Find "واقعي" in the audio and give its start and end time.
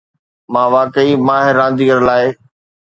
0.75-1.11